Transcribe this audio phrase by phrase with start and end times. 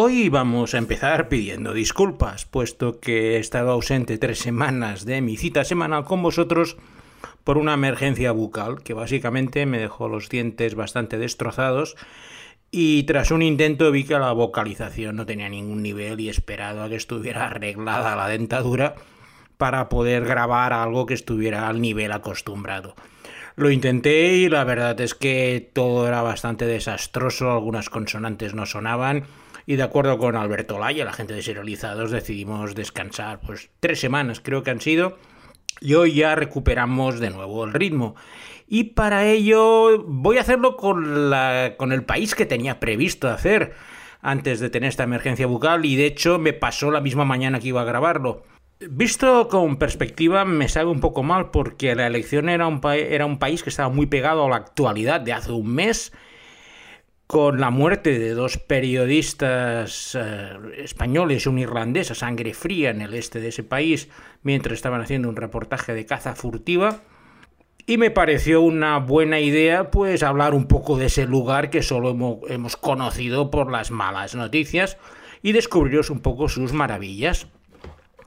[0.00, 5.36] Hoy vamos a empezar pidiendo disculpas, puesto que he estado ausente tres semanas de mi
[5.36, 6.76] cita semanal con vosotros
[7.42, 11.96] por una emergencia bucal que básicamente me dejó los dientes bastante destrozados
[12.70, 16.88] y tras un intento vi que la vocalización no tenía ningún nivel y esperado a
[16.88, 18.94] que estuviera arreglada la dentadura
[19.56, 22.94] para poder grabar algo que estuviera al nivel acostumbrado.
[23.56, 29.24] Lo intenté y la verdad es que todo era bastante desastroso, algunas consonantes no sonaban
[29.68, 34.40] y de acuerdo con Alberto Laya, la gente de Serializados, decidimos descansar pues tres semanas
[34.40, 35.18] creo que han sido
[35.82, 38.16] y hoy ya recuperamos de nuevo el ritmo.
[38.66, 43.74] Y para ello voy a hacerlo con, la, con el país que tenía previsto hacer
[44.22, 47.68] antes de tener esta emergencia bucal y de hecho me pasó la misma mañana que
[47.68, 48.44] iba a grabarlo.
[48.88, 53.38] Visto con perspectiva me sabe un poco mal porque la elección era un, era un
[53.38, 56.14] país que estaba muy pegado a la actualidad de hace un mes
[57.28, 63.12] con la muerte de dos periodistas eh, españoles un irlandés a sangre fría en el
[63.12, 64.08] este de ese país
[64.42, 67.02] mientras estaban haciendo un reportaje de caza furtiva.
[67.84, 72.10] Y me pareció una buena idea pues hablar un poco de ese lugar que solo
[72.12, 74.96] hemos, hemos conocido por las malas noticias
[75.42, 77.46] y descubriros un poco sus maravillas.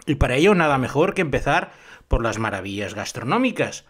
[0.05, 1.71] Y para ello nada mejor que empezar
[2.07, 3.83] por las maravillas gastronómicas.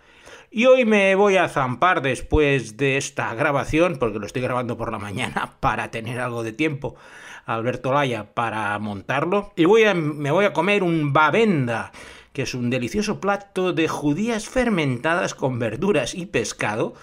[0.54, 4.92] Y hoy me voy a zampar después de esta grabación, porque lo estoy grabando por
[4.92, 6.98] la mañana para tener algo de tiempo,
[7.46, 9.54] Alberto Laya, para montarlo.
[9.56, 11.94] Y voy a, me voy a comer un babenda,
[12.34, 16.96] que es un delicioso plato de judías fermentadas con verduras y pescado,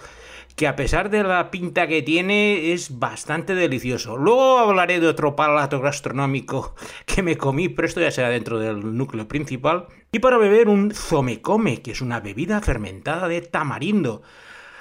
[0.55, 4.19] que a pesar de la pinta que tiene es bastante delicioso.
[4.19, 6.75] Luego hablaré de otro palato gastronómico
[7.07, 9.87] que me comí, pero esto ya será dentro del núcleo principal.
[10.11, 14.23] Y para beber un zomecome, que es una bebida fermentada de tamarindo.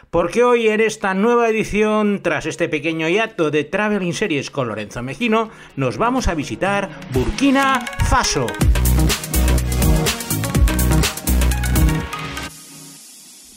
[0.10, 5.04] Porque hoy en esta nueva edición, tras este pequeño hiato de Traveling Series con Lorenzo
[5.04, 8.48] Mejino, nos vamos a visitar Burkina Faso.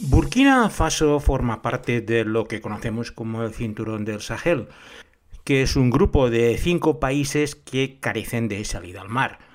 [0.01, 4.67] Burkina Faso forma parte de lo que conocemos como el Cinturón del Sahel,
[5.45, 9.50] que es un grupo de cinco países que carecen de salida al mar.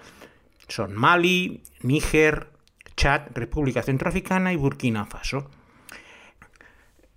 [0.68, 2.50] Son Mali, Níger,
[2.96, 5.50] Chad, República Centroafricana y Burkina Faso.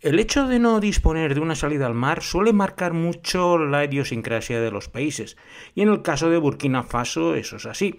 [0.01, 4.61] El hecho de no disponer de una salida al mar suele marcar mucho la idiosincrasia
[4.61, 5.37] de los países,
[5.75, 7.99] y en el caso de Burkina Faso eso es así.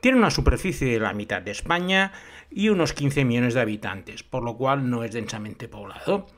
[0.00, 2.12] Tiene una superficie de la mitad de España
[2.50, 6.28] y unos 15 millones de habitantes, por lo cual no es densamente poblado.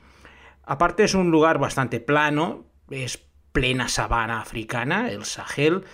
[0.65, 3.23] Aparte es un lugar bastante plano, es
[3.53, 5.85] plena sabana africana, el Sahel,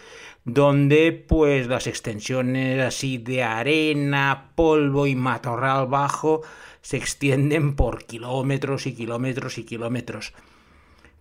[0.46, 6.42] donde pues las extensiones así de arena, polvo y matorral bajo
[6.82, 10.34] se extienden por kilómetros y kilómetros y kilómetros.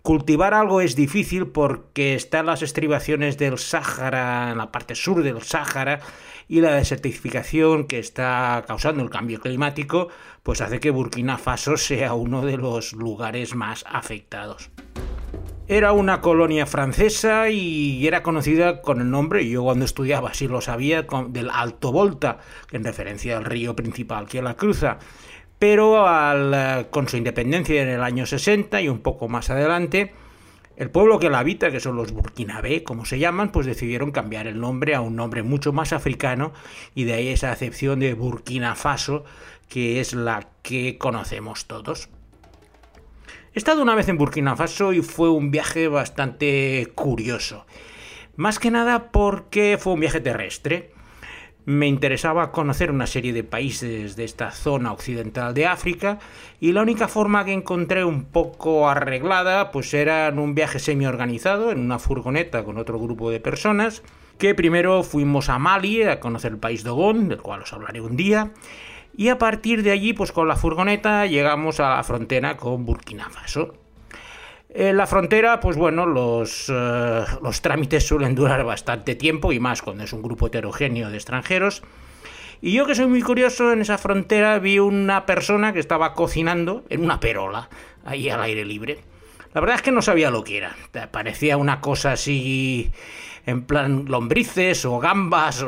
[0.02, 5.42] Cultivar algo es difícil porque están las estribaciones del Sáhara, en la parte sur del
[5.42, 6.00] Sáhara,
[6.48, 10.08] y la desertificación que está causando el cambio climático,
[10.42, 14.70] pues hace que Burkina Faso sea uno de los lugares más afectados.
[15.68, 20.62] Era una colonia francesa y era conocida con el nombre, yo cuando estudiaba sí lo
[20.62, 22.38] sabía, del Alto Volta,
[22.72, 24.98] en referencia al río principal que la cruza
[25.58, 26.06] pero
[26.90, 30.12] con su independencia en el año 60 y un poco más adelante,
[30.76, 34.46] el pueblo que la habita, que son los burkinabé, como se llaman, pues decidieron cambiar
[34.46, 36.52] el nombre a un nombre mucho más africano
[36.94, 39.24] y de ahí esa acepción de Burkina Faso,
[39.68, 42.08] que es la que conocemos todos.
[43.58, 47.66] He estado una vez en Burkina Faso y fue un viaje bastante curioso.
[48.36, 50.92] Más que nada porque fue un viaje terrestre
[51.64, 56.20] me interesaba conocer una serie de países de esta zona occidental de África
[56.60, 61.72] y la única forma que encontré un poco arreglada pues era un viaje semi organizado
[61.72, 64.02] en una furgoneta con otro grupo de personas
[64.38, 68.16] que primero fuimos a Mali a conocer el país Dogón, del cual os hablaré un
[68.16, 68.52] día
[69.18, 73.28] y a partir de allí pues con la furgoneta llegamos a la frontera con Burkina
[73.28, 73.74] Faso.
[74.68, 79.82] En la frontera, pues bueno, los, eh, los trámites suelen durar bastante tiempo y más
[79.82, 81.82] cuando es un grupo heterogéneo de extranjeros.
[82.60, 86.84] Y yo que soy muy curioso, en esa frontera vi una persona que estaba cocinando
[86.88, 87.70] en una perola,
[88.04, 89.00] ahí al aire libre.
[89.52, 90.76] La verdad es que no sabía lo que era.
[91.10, 92.92] Parecía una cosa así,
[93.46, 95.66] en plan lombrices o gambas.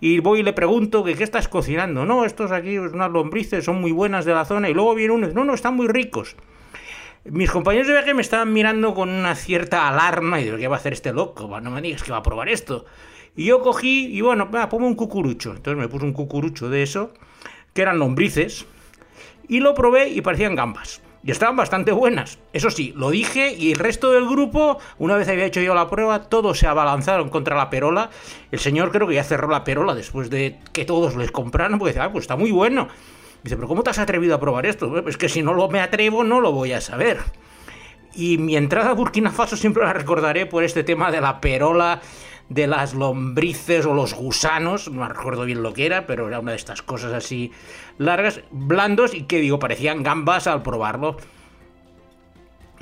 [0.00, 2.04] Y voy y le pregunto que qué estás cocinando.
[2.04, 4.68] No, estos aquí, unas lombrices, son muy buenas de la zona.
[4.68, 6.36] Y luego viene uno, no, no, están muy ricos.
[7.24, 10.76] Mis compañeros de viaje me estaban mirando con una cierta alarma y digo, ¿qué va
[10.76, 11.60] a hacer este loco?
[11.60, 12.84] No me digas que va a probar esto.
[13.36, 15.50] Y yo cogí y bueno, va, pongo un cucurucho.
[15.50, 17.12] Entonces me puse un cucurucho de eso,
[17.74, 18.66] que eran lombrices,
[19.48, 21.00] y lo probé y parecían gambas.
[21.24, 22.38] Y estaban bastante buenas.
[22.52, 25.88] Eso sí, lo dije y el resto del grupo, una vez había hecho yo la
[25.88, 28.10] prueba, todos se abalanzaron contra la perola.
[28.50, 31.92] El señor creo que ya cerró la perola después de que todos les compraron, porque
[31.92, 32.88] dice, ah, pues está muy bueno.
[33.42, 35.06] Dice, pero ¿cómo te has atrevido a probar esto?
[35.08, 37.18] Es que si no lo me atrevo, no lo voy a saber.
[38.14, 42.00] Y mi entrada a Burkina Faso siempre la recordaré por este tema de la perola,
[42.52, 46.50] de las lombrices o los gusanos, no recuerdo bien lo que era, pero era una
[46.50, 47.50] de estas cosas así
[47.98, 51.16] largas, blandos y que digo, parecían gambas al probarlo.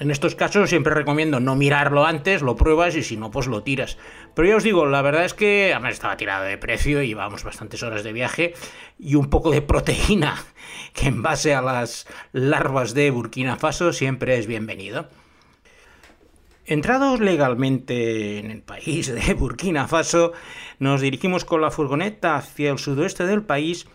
[0.01, 3.63] En estos casos siempre recomiendo no mirarlo antes, lo pruebas y si no, pues lo
[3.63, 3.99] tiras.
[4.35, 8.03] Pero ya os digo, la verdad es que estaba tirado de precio, llevábamos bastantes horas
[8.03, 8.55] de viaje
[8.99, 10.43] y un poco de proteína,
[10.95, 15.09] que en base a las larvas de Burkina Faso siempre es bienvenido.
[16.71, 20.33] Entrados legalmente en el país de Burkina Faso,
[20.79, 23.89] nos dirigimos con la furgoneta hacia el sudoeste del país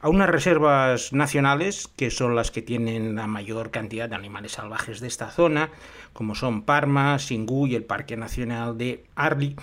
[0.00, 5.00] a unas reservas nacionales que son las que tienen la mayor cantidad de animales salvajes
[5.00, 5.70] de esta zona,
[6.12, 9.56] como son Parma, Singú y el Parque Nacional de Arli,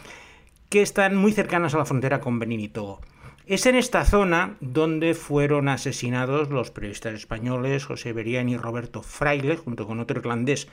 [0.67, 2.99] que están muy cercanas a la frontera con Benín y Togo.
[3.45, 9.55] Es en esta zona donde fueron asesinados los periodistas españoles José Berián y Roberto Fraile,
[9.55, 10.67] junto con otro irlandés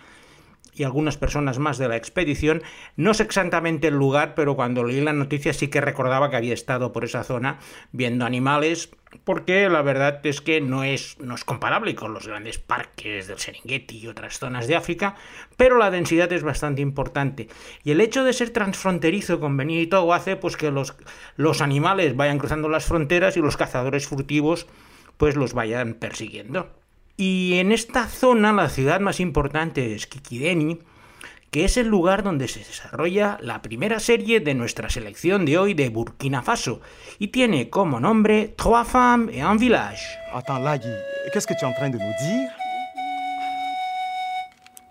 [0.75, 2.63] y algunas personas más de la expedición.
[2.97, 6.55] No sé exactamente el lugar, pero cuando leí la noticia sí que recordaba que había
[6.55, 7.59] estado por esa zona
[7.93, 8.91] viendo animales,
[9.23, 13.39] porque la verdad es que no es, no es comparable con los grandes parques del
[13.39, 15.15] Serengeti y otras zonas de África,
[15.57, 17.49] pero la densidad es bastante importante.
[17.85, 20.95] Y el hecho de ser transfronterizo con Benín y Togo hace pues, que los,
[21.37, 24.67] los animales vayan cruzando las fronteras y los cazadores furtivos
[25.17, 26.69] pues los vayan persiguiendo.
[27.17, 30.81] Y en esta zona la ciudad más importante es Kikideni,
[31.53, 35.75] que es el lugar donde se desarrolla la primera serie de nuestra selección de hoy
[35.75, 36.81] de Burkina Faso,
[37.21, 40.03] y tiene como nombre Trois femmes et un village.
[40.33, 40.91] Attends, Lagui,
[41.33, 42.51] qu'est-ce que tu es en train de nous dire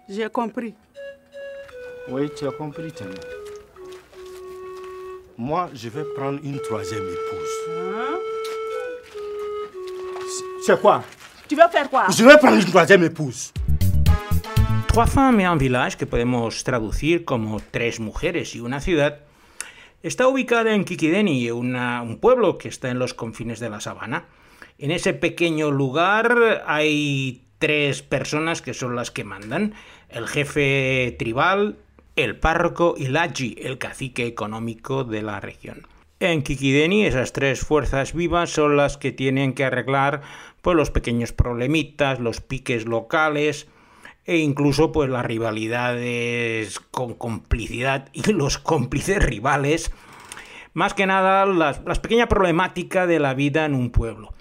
[0.08, 0.74] J'ai compris.
[2.08, 3.12] Oui, tu as compris, Théma.
[5.38, 7.50] Moi, je vais prendre une troisième épouse.
[7.70, 8.18] Hein?
[10.66, 11.04] C'est quoi
[11.54, 13.54] Tu veux faire quoi Je prendre une troisième épouse.
[14.88, 19.20] Trois femmes et un village, que podemos traducir como tres mujeres y una ciudad,
[20.02, 24.26] está ubicada en Kikideni, una- un pueblo que está en los confines de la sabana.
[24.80, 29.76] En ese pequeño lugar hay tres personas que son las que mandan:
[30.10, 31.76] el jefe tribal,
[32.16, 35.86] el párroco y Laji, el cacique económico de la región.
[36.20, 40.22] En Kikideni esas tres fuerzas vivas son las que tienen que arreglar
[40.64, 43.68] pues, los pequeños problemitas, los piques locales
[44.26, 49.92] e incluso pues las rivalidades con complicidad y los cómplices rivales.
[50.74, 54.34] Más que nada las, las pequeña problemática de la vida en un pueblo.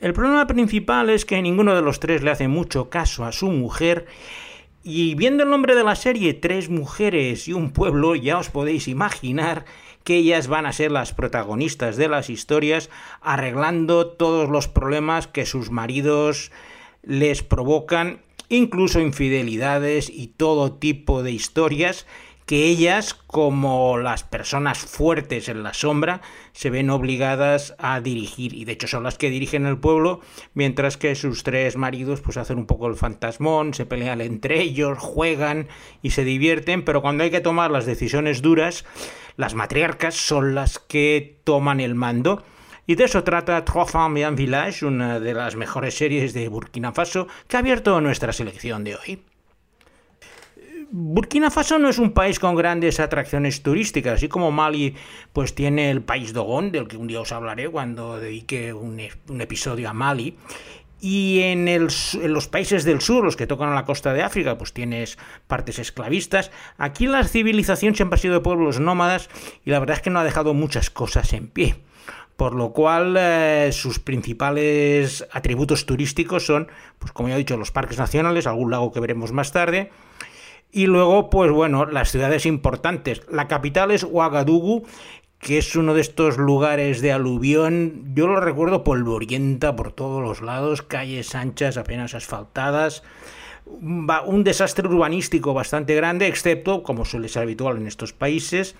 [0.00, 3.50] El problema principal es que ninguno de los tres le hace mucho caso a su
[3.50, 4.06] mujer
[4.82, 8.88] y viendo el nombre de la serie, Tres mujeres y un pueblo, ya os podéis
[8.88, 9.64] imaginar
[10.04, 12.90] que ellas van a ser las protagonistas de las historias,
[13.20, 16.50] arreglando todos los problemas que sus maridos
[17.02, 22.06] les provocan, incluso infidelidades y todo tipo de historias
[22.48, 26.22] que ellas, como las personas fuertes en la sombra,
[26.52, 30.22] se ven obligadas a dirigir, y de hecho son las que dirigen el pueblo,
[30.54, 34.96] mientras que sus tres maridos pues hacen un poco el fantasmón, se pelean entre ellos,
[34.98, 35.68] juegan
[36.00, 38.86] y se divierten, pero cuando hay que tomar las decisiones duras,
[39.36, 42.42] las matriarcas son las que toman el mando.
[42.86, 46.48] Y de eso trata Trois Femmes et un Village, una de las mejores series de
[46.48, 49.22] Burkina Faso que ha abierto nuestra selección de hoy.
[50.90, 54.94] Burkina Faso no es un país con grandes atracciones turísticas, así como Mali
[55.34, 59.12] pues tiene el país Dogón, del que un día os hablaré cuando dedique un, e-
[59.38, 60.36] episodio a Mali.
[61.00, 64.72] Y en los países del sur, los que tocan a la costa de África, pues
[64.72, 65.16] tienes
[65.46, 66.50] partes esclavistas.
[66.76, 69.28] Aquí la civilización siempre ha sido de pueblos nómadas
[69.64, 71.76] y la verdad es que no ha dejado muchas cosas en pie.
[72.36, 76.68] Por lo cual eh, sus principales atributos turísticos son,
[76.98, 79.90] pues como ya he dicho, los parques nacionales, algún lago que veremos más tarde,
[80.70, 83.22] y luego, pues bueno, las ciudades importantes.
[83.30, 84.84] La capital es Ouagadougou,
[85.38, 88.12] que es uno de estos lugares de aluvión.
[88.14, 93.02] Yo lo recuerdo polvorienta por todos los lados, calles anchas, apenas asfaltadas.
[93.66, 98.74] Un desastre urbanístico bastante grande, excepto, como suele ser habitual en estos países,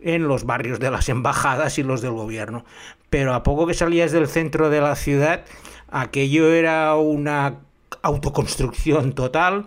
[0.00, 2.64] en los barrios de las embajadas y los del gobierno.
[3.08, 5.44] Pero a poco que salías del centro de la ciudad,
[5.90, 7.58] aquello era una
[8.02, 9.66] autoconstrucción total.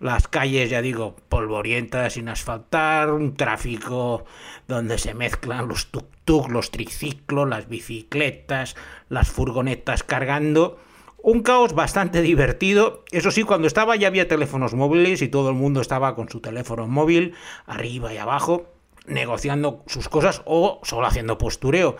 [0.00, 4.24] Las calles, ya digo, polvorientas, sin asfaltar, un tráfico
[4.66, 8.76] donde se mezclan los tuk-tuk, los triciclos, las bicicletas,
[9.10, 10.78] las furgonetas cargando.
[11.22, 13.04] Un caos bastante divertido.
[13.12, 16.40] Eso sí, cuando estaba ya había teléfonos móviles y todo el mundo estaba con su
[16.40, 17.34] teléfono móvil,
[17.66, 18.72] arriba y abajo,
[19.06, 21.98] negociando sus cosas o solo haciendo postureo.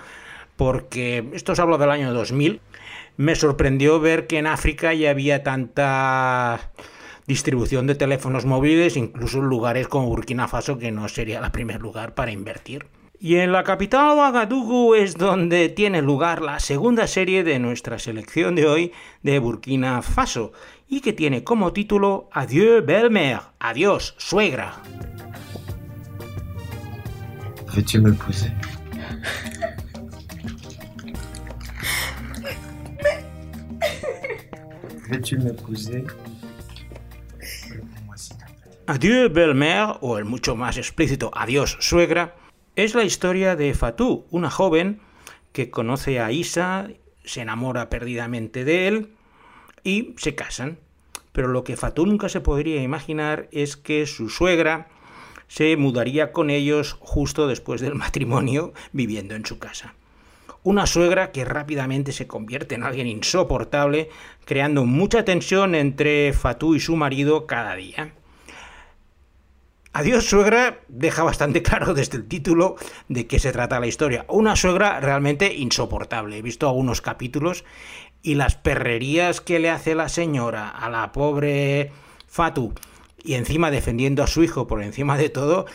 [0.57, 2.63] Porque esto os hablo del año 2000.
[3.19, 6.71] Me sorprendió ver que en África ya había tanta
[7.27, 11.81] distribución de teléfonos móviles, incluso en lugares como Burkina Faso, que no sería el primer
[11.81, 12.87] lugar para invertir.
[13.23, 18.55] Y en la capital Ouagadougou es donde tiene lugar la segunda serie de nuestra selección
[18.55, 20.53] de hoy de Burkina Faso
[20.89, 24.81] y que tiene como título Adieu belle-mère, adiós suegra.
[27.75, 28.51] Veux-tu m'épouser
[35.11, 36.07] Veux-tu m'épouser
[38.93, 42.35] Adieu belle-mère, o el mucho más explícito Adiós suegra,
[42.75, 44.99] es la historia de Fatou, una joven
[45.53, 46.89] que conoce a Isa,
[47.25, 49.11] se enamora perdidamente de él
[49.85, 50.81] y se casan.
[51.31, 54.89] Pero lo que Fatou nunca se podría imaginar es que su suegra
[55.47, 59.95] se mudaría con ellos justo después del matrimonio viviendo en su casa.
[60.65, 64.09] Una suegra que rápidamente se convierte en alguien insoportable,
[64.45, 68.15] creando mucha tensión entre Fatou y su marido cada día.
[69.93, 72.77] Adiós suegra deja bastante claro desde el título
[73.09, 74.25] de qué se trata la historia.
[74.29, 76.39] Una suegra realmente insoportable.
[76.39, 77.65] He visto algunos capítulos
[78.23, 81.93] y las perrerías que le hace la señora a la pobre
[82.29, 82.73] Fatu
[83.23, 85.67] y encima defendiendo a su hijo por encima de todo,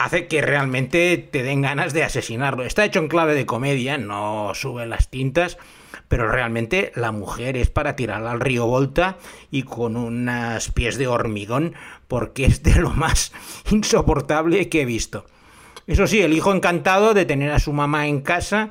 [0.00, 2.64] hace que realmente te den ganas de asesinarlo.
[2.64, 5.58] Está hecho en clave de comedia, no sube las tintas,
[6.08, 9.18] pero realmente la mujer es para tirarla al río Volta
[9.50, 11.74] y con unas pies de hormigón,
[12.08, 13.32] porque es de lo más
[13.70, 15.26] insoportable que he visto.
[15.86, 18.70] Eso sí, el hijo encantado de tener a su mamá en casa,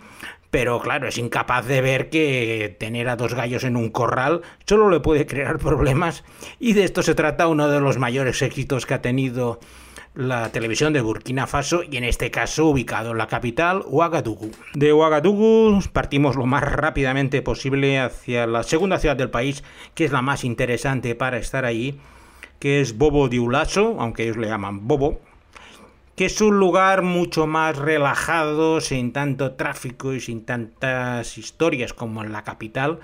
[0.49, 4.89] pero claro, es incapaz de ver que tener a dos gallos en un corral solo
[4.89, 6.23] le puede crear problemas
[6.59, 9.59] y de esto se trata uno de los mayores éxitos que ha tenido
[10.15, 14.51] la televisión de Burkina Faso y en este caso ubicado en la capital, Ouagadougou.
[14.73, 19.63] De Ouagadougou partimos lo más rápidamente posible hacia la segunda ciudad del país,
[19.93, 21.99] que es la más interesante para estar allí,
[22.59, 25.21] que es Bobo Dioulasso, aunque ellos le llaman Bobo,
[26.15, 32.23] que es un lugar mucho más relajado, sin tanto tráfico y sin tantas historias como
[32.23, 32.99] en la capital,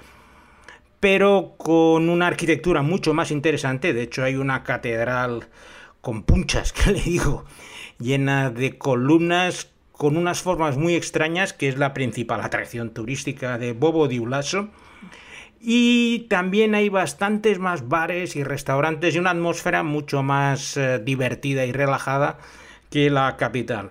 [1.00, 3.94] pero con una arquitectura mucho más interesante.
[3.94, 5.48] De hecho, hay una catedral
[6.06, 7.46] con punchas, que le digo,
[8.00, 13.74] llena de columnas con unas formas muy extrañas, que es la principal atracción turística de
[13.74, 14.70] Bobo Dioulasso.
[15.60, 21.66] Y también hay bastantes más bares y restaurantes y una atmósfera mucho más eh, divertida
[21.66, 22.38] y relajada
[22.92, 23.90] que la capital.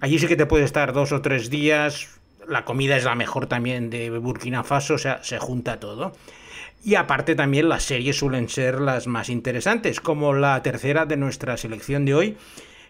[0.00, 2.13] Allí sí que te puedes estar dos o tres días.
[2.48, 6.12] La comida es la mejor también de Burkina Faso, o sea, se junta todo.
[6.84, 11.56] Y aparte también las series suelen ser las más interesantes, como la tercera de nuestra
[11.56, 12.36] selección de hoy,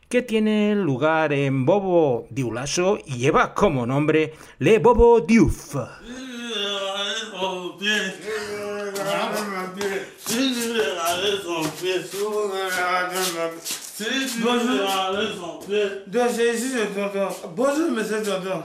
[0.09, 5.77] que tiene lugar en Bobo Dioulasso y lleva como nombre Le Bobo Diouf.
[17.55, 18.65] Bonjour, monsieur Tonton.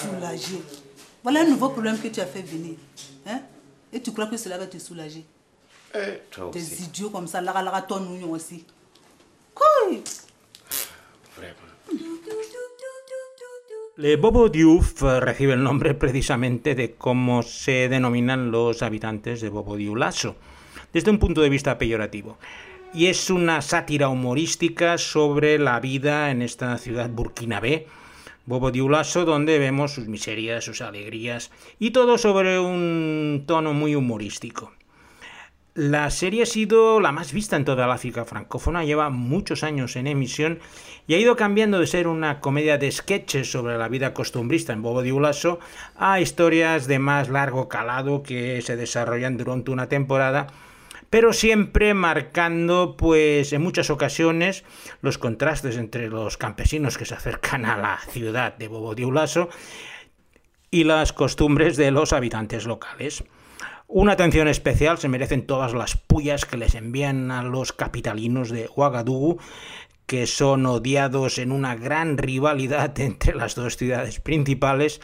[0.00, 0.60] Soulagé.
[1.22, 2.76] Voilà un nouveau problème que tu as fait venir.
[3.26, 3.40] Hein?
[3.92, 5.24] Et tu crois que cela va te soulager
[5.94, 6.84] Eh, toi Des aussi.
[6.84, 8.64] idiots comme ça, lara lara ton nouillon aussi.
[11.36, 11.54] Vraiment.
[13.98, 19.76] Le Bobo Diouf recibe el nombre precisamente de cómo se denominan los habitantes de Bobo
[19.76, 20.36] Dioulasso,
[20.92, 22.36] desde un punto de vista peyorativo.
[22.94, 27.86] Y es una sátira humorística sobre la vida en esta ciudad burkinabé,
[28.46, 34.72] Bobo Dioulasso, donde vemos sus miserias, sus alegrías y todo sobre un tono muy humorístico.
[35.76, 39.96] La serie ha sido la más vista en toda la África francófona, lleva muchos años
[39.96, 40.58] en emisión
[41.06, 44.80] y ha ido cambiando de ser una comedia de sketches sobre la vida costumbrista en
[44.80, 45.58] Bobo Dioulasso
[45.94, 50.46] a historias de más largo calado que se desarrollan durante una temporada,
[51.10, 54.64] pero siempre marcando, pues en muchas ocasiones,
[55.02, 59.48] los contrastes entre los campesinos que se acercan a la ciudad de Bobo Dioulasso
[60.70, 63.24] y las costumbres de los habitantes locales.
[63.88, 68.68] Una atención especial se merecen todas las pullas que les envían a los capitalinos de
[68.74, 69.38] Ouagadougou,
[70.06, 75.00] que son odiados en una gran rivalidad entre las dos ciudades principales.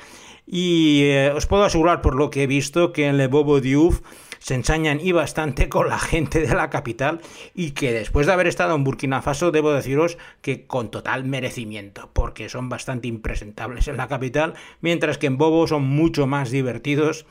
[0.46, 4.00] Y eh, os puedo asegurar por lo que he visto que en Le Bobo Diouf
[4.42, 7.20] se ensañan y bastante con la gente de la capital
[7.54, 12.10] y que después de haber estado en Burkina Faso debo deciros que con total merecimiento,
[12.12, 17.24] porque son bastante impresentables en la capital, mientras que en Bobo son mucho más divertidos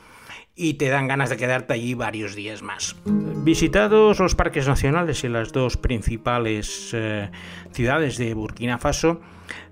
[0.56, 2.96] y te dan ganas de quedarte allí varios días más.
[3.04, 7.30] Visitados los parques nacionales en las dos principales eh,
[7.72, 9.20] ciudades de Burkina Faso,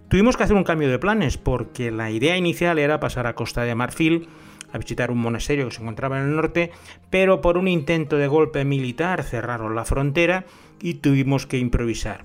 [0.09, 3.63] tuvimos que hacer un cambio de planes porque la idea inicial era pasar a Costa
[3.63, 4.29] de Marfil
[4.73, 6.71] a visitar un monasterio que se encontraba en el norte,
[7.11, 10.45] pero por un intento de golpe militar cerraron la frontera
[10.81, 12.25] y tuvimos que improvisar.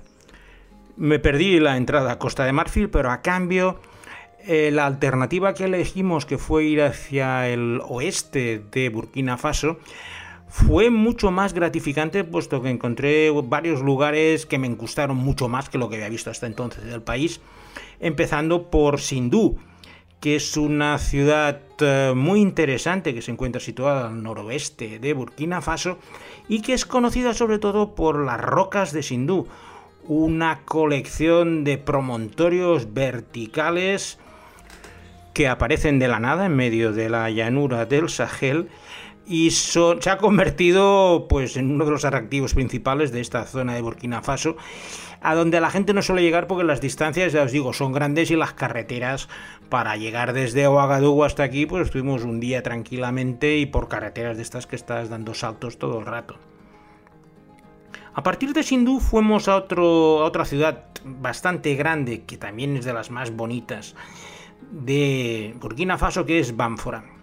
[0.96, 3.80] Me perdí la entrada a Costa de Marfil, pero a cambio
[4.46, 9.78] eh, la alternativa que elegimos, que fue ir hacia el oeste de Burkina Faso,
[10.48, 15.78] fue mucho más gratificante puesto que encontré varios lugares que me gustaron mucho más que
[15.78, 17.40] lo que había visto hasta entonces del país,
[18.00, 19.58] empezando por Sindú,
[20.26, 25.60] que es una ciudad eh, muy interesante que se encuentra situada al noroeste de Burkina
[25.60, 26.00] Faso
[26.48, 29.46] y que es conocida sobre todo por las rocas de Sindú,
[30.02, 34.18] una colección de promontorios verticales
[35.32, 38.68] que aparecen de la nada en medio de la llanura del Sahel
[39.26, 43.82] y se ha convertido pues en uno de los atractivos principales de esta zona de
[43.82, 44.56] Burkina Faso
[45.20, 48.30] a donde la gente no suele llegar porque las distancias ya os digo son grandes
[48.30, 49.28] y las carreteras
[49.68, 54.44] para llegar desde Ouagadougou hasta aquí pues estuvimos un día tranquilamente y por carreteras de
[54.44, 56.36] estas que estás dando saltos todo el rato
[58.14, 62.84] a partir de Sindú fuimos a, otro, a otra ciudad bastante grande que también es
[62.84, 63.94] de las más bonitas
[64.70, 67.15] de Burkina Faso, que es Bánfora.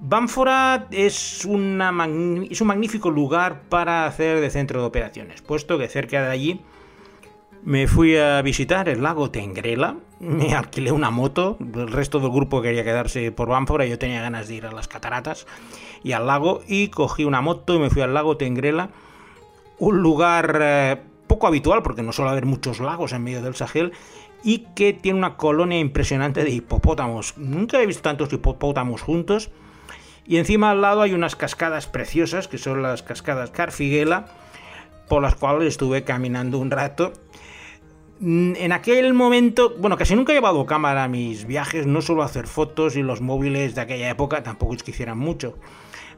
[0.00, 6.30] Bánfora es, un magnífico lugar para hacer de centro de operaciones, puesto que cerca de
[6.30, 6.60] allí
[7.64, 12.62] me fui a visitar el lago Tengrela, me alquilé una moto, el resto del grupo
[12.62, 15.46] quería quedarse por Bánfora, yo tenía ganas de ir a las cataratas
[16.04, 18.90] y al lago, y cogí una moto y me fui al lago Tengrela,
[19.78, 23.92] un lugar eh, poco habitual porque no suele haber muchos lagos en medio del Sahel
[24.42, 27.36] y que tiene una colonia impresionante de hipopótamos.
[27.36, 29.50] Nunca he visto tantos hipopótamos juntos.
[30.26, 34.26] Y encima al lado hay unas cascadas preciosas, que son las cascadas Carfiguela,
[35.08, 37.12] por las cuales estuve caminando un rato.
[38.18, 42.22] Mm, en aquel momento, bueno, casi nunca he llevado cámara a mis viajes, no suelo
[42.22, 45.58] hacer fotos y los móviles de aquella época tampoco es que hicieran mucho.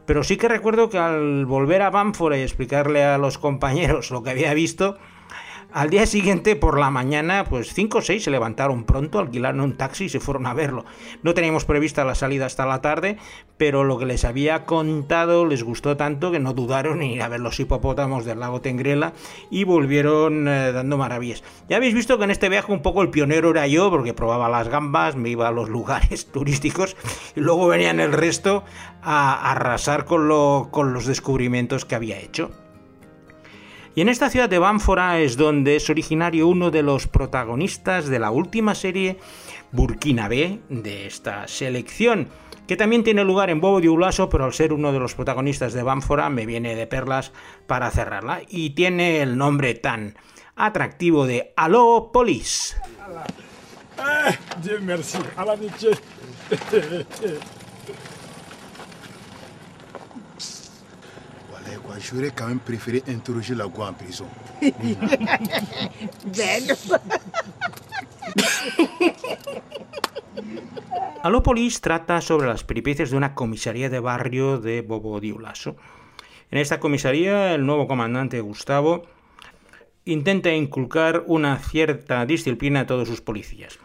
[0.06, 4.22] Pero sí que recuerdo que al volver a Banfora y explicarle a los compañeros lo
[4.22, 4.96] que había visto,
[5.70, 9.76] al día siguiente, por la mañana, pues 5 o 6 se levantaron pronto, alquilaron un
[9.76, 10.86] taxi y se fueron a verlo.
[11.22, 13.18] No teníamos prevista la salida hasta la tarde,
[13.58, 17.28] pero lo que les había contado les gustó tanto que no dudaron en ir a
[17.28, 19.12] ver los hipopótamos del lago Tengrela
[19.50, 21.44] y volvieron eh, dando maravillas.
[21.68, 24.48] Ya habéis visto que en este viaje un poco el pionero era yo, porque probaba
[24.48, 26.96] las gambas, me iba a los lugares turísticos
[27.36, 28.64] y luego venían el resto
[29.02, 32.50] a arrasar con, con los descubrimientos que había hecho.
[33.98, 38.20] Y en esta ciudad de Bánfora es donde es originario uno de los protagonistas de
[38.20, 39.18] la última serie
[39.72, 40.60] Burkina de
[41.04, 42.28] esta selección,
[42.68, 45.72] que también tiene lugar en Bobo de Ulaso, pero al ser uno de los protagonistas
[45.72, 47.32] de Bánfora me viene de perlas
[47.66, 48.42] para cerrarla.
[48.48, 50.16] Y tiene el nombre tan
[50.54, 52.76] atractivo de Aló Polis.
[53.98, 54.32] Ah,
[54.62, 55.18] Dieu merci.
[61.88, 64.26] Quoi, j'aurais quand même préféré interroger la en prison.
[71.22, 75.76] Alópolis trata sobre las peripecias de una comisaría de barrio de Bobo Diulaso.
[76.50, 79.06] En esta comisaría, el nuevo comandante Gustavo
[80.04, 83.78] intenta inculcar una cierta disciplina a todos sus policías.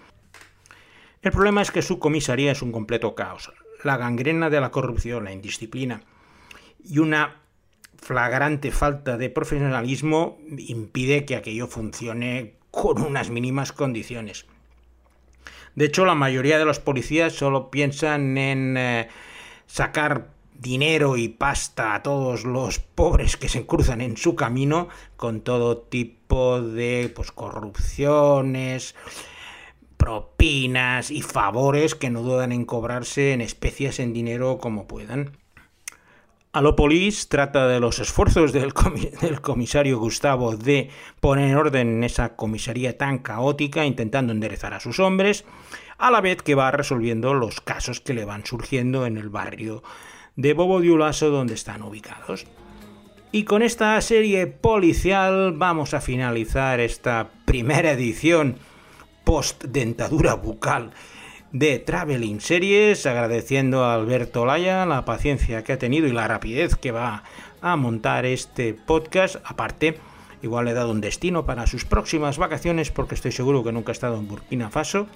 [1.21, 3.51] El problema es que su comisaría es un completo caos.
[3.83, 6.01] La gangrena de la corrupción, la indisciplina
[6.83, 7.42] y una
[8.03, 14.45] flagrante falta de profesionalismo impide que aquello funcione con unas mínimas condiciones.
[15.75, 19.07] De hecho, la mayoría de los policías solo piensan en eh,
[19.65, 25.41] sacar dinero y pasta a todos los pobres que se cruzan en su camino con
[25.41, 28.95] todo tipo de pues, corrupciones,
[29.97, 35.42] propinas y favores que no dudan en cobrarse en especias en dinero como puedan.
[36.53, 38.75] Alópolis trata de los esfuerzos del,
[39.41, 44.99] comisario Gustavo de poner en orden en esa comisaría tan caótica, intentando enderezar a sus
[44.99, 45.45] hombres,
[45.97, 49.81] a la vez que va resolviendo los casos que le van surgiendo en el barrio
[50.35, 52.45] de Bobo Diulaso donde están ubicados.
[53.31, 58.59] Y con esta serie policial vamos a finalizar esta primera edición
[59.23, 60.91] post dentadura bucal
[61.53, 66.75] de Traveling Series, agradeciendo a Alberto Laya la paciencia que ha tenido y la rapidez
[66.75, 67.23] que va
[67.61, 69.37] a montar este podcast.
[69.45, 69.99] Aparte,
[70.41, 73.91] igual le he dado un destino para sus próximas vacaciones porque estoy seguro que nunca
[73.91, 75.07] ha estado en Burkina Faso.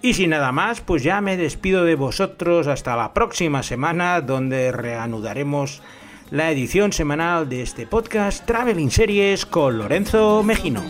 [0.00, 4.72] Y sin nada más, pues ya me despido de vosotros hasta la próxima semana donde
[4.72, 5.82] reanudaremos
[6.30, 10.82] la edición semanal de este podcast Traveling Series con Lorenzo Mejino.